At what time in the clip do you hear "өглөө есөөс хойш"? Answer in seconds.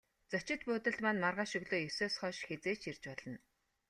1.59-2.37